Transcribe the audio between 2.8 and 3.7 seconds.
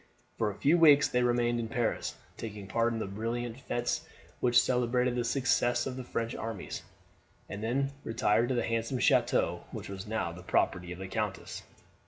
in the brilliant